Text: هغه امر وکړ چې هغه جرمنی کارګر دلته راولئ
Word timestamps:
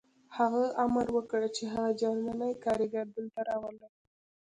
هغه 0.37 0.63
امر 0.85 1.07
وکړ 1.17 1.41
چې 1.55 1.63
هغه 1.73 1.89
جرمنی 2.01 2.53
کارګر 2.63 3.05
دلته 3.15 3.39
راولئ 3.49 3.89